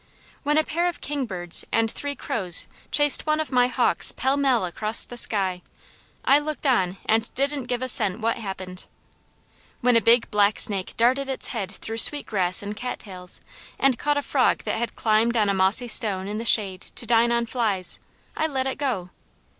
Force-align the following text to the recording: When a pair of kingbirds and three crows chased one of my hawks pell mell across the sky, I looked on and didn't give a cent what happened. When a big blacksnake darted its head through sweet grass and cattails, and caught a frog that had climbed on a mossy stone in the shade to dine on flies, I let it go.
When 0.41 0.57
a 0.57 0.63
pair 0.63 0.87
of 0.89 0.99
kingbirds 0.99 1.63
and 1.71 1.91
three 1.91 2.15
crows 2.15 2.67
chased 2.91 3.27
one 3.27 3.39
of 3.39 3.51
my 3.51 3.67
hawks 3.67 4.11
pell 4.11 4.35
mell 4.35 4.65
across 4.65 5.05
the 5.05 5.15
sky, 5.15 5.61
I 6.25 6.39
looked 6.39 6.65
on 6.65 6.97
and 7.05 7.31
didn't 7.35 7.65
give 7.65 7.83
a 7.83 7.87
cent 7.87 8.19
what 8.19 8.37
happened. 8.39 8.85
When 9.81 9.95
a 9.95 10.01
big 10.01 10.31
blacksnake 10.31 10.97
darted 10.97 11.29
its 11.29 11.49
head 11.49 11.69
through 11.69 11.99
sweet 11.99 12.25
grass 12.25 12.63
and 12.63 12.75
cattails, 12.75 13.41
and 13.77 13.99
caught 13.99 14.17
a 14.17 14.23
frog 14.23 14.63
that 14.63 14.77
had 14.77 14.95
climbed 14.95 15.37
on 15.37 15.49
a 15.49 15.53
mossy 15.53 15.87
stone 15.87 16.27
in 16.27 16.39
the 16.39 16.45
shade 16.45 16.81
to 16.95 17.05
dine 17.05 17.31
on 17.31 17.45
flies, 17.45 17.99
I 18.35 18.47
let 18.47 18.65
it 18.65 18.79
go. 18.79 19.11